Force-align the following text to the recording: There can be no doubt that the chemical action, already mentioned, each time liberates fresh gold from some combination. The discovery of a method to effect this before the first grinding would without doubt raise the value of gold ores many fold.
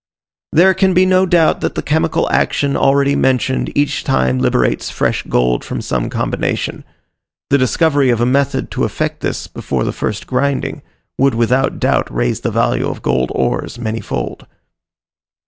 There 0.51 0.73
can 0.73 0.95
be 0.95 1.05
no 1.05 1.27
doubt 1.27 1.61
that 1.61 1.75
the 1.75 1.83
chemical 1.83 2.27
action, 2.31 2.75
already 2.75 3.15
mentioned, 3.15 3.71
each 3.77 4.03
time 4.03 4.39
liberates 4.39 4.89
fresh 4.89 5.21
gold 5.29 5.63
from 5.63 5.79
some 5.79 6.09
combination. 6.09 6.83
The 7.51 7.59
discovery 7.59 8.09
of 8.09 8.19
a 8.19 8.25
method 8.25 8.71
to 8.71 8.83
effect 8.83 9.19
this 9.21 9.45
before 9.45 9.83
the 9.83 9.93
first 9.93 10.25
grinding 10.25 10.81
would 11.19 11.35
without 11.35 11.77
doubt 11.79 12.11
raise 12.11 12.39
the 12.39 12.49
value 12.49 12.87
of 12.89 13.03
gold 13.03 13.31
ores 13.35 13.77
many 13.77 13.99
fold. 14.01 14.47